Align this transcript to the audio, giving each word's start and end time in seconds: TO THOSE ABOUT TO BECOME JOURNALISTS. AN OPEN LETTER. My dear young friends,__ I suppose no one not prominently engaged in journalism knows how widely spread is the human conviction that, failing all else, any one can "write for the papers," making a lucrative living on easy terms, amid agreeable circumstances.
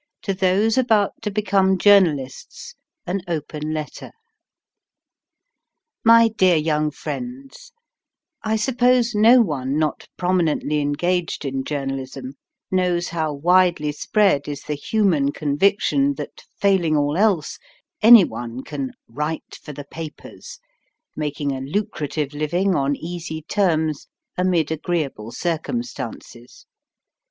TO 0.23 0.33
THOSE 0.33 0.79
ABOUT 0.79 1.11
TO 1.21 1.29
BECOME 1.29 1.77
JOURNALISTS. 1.77 2.73
AN 3.05 3.21
OPEN 3.27 3.71
LETTER. 3.71 4.09
My 6.03 6.29
dear 6.29 6.55
young 6.55 6.89
friends,__ 6.89 7.71
I 8.41 8.55
suppose 8.55 9.13
no 9.13 9.41
one 9.43 9.77
not 9.77 10.07
prominently 10.17 10.79
engaged 10.79 11.45
in 11.45 11.63
journalism 11.63 12.33
knows 12.71 13.09
how 13.09 13.31
widely 13.31 13.91
spread 13.91 14.47
is 14.47 14.61
the 14.63 14.73
human 14.73 15.31
conviction 15.31 16.15
that, 16.15 16.45
failing 16.59 16.97
all 16.97 17.15
else, 17.15 17.59
any 18.01 18.23
one 18.23 18.63
can 18.63 18.93
"write 19.07 19.59
for 19.61 19.71
the 19.71 19.85
papers," 19.85 20.57
making 21.15 21.51
a 21.51 21.61
lucrative 21.61 22.33
living 22.33 22.73
on 22.73 22.95
easy 22.95 23.43
terms, 23.43 24.07
amid 24.35 24.71
agreeable 24.71 25.31
circumstances. 25.31 26.65